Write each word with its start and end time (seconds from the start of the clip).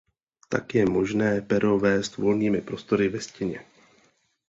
Tak 0.49 0.75
je 0.75 0.89
možné 0.89 1.41
pero 1.41 1.79
vést 1.79 2.17
volnými 2.17 2.61
prostory 2.61 3.09
ve 3.09 3.21
stěně. 3.21 3.65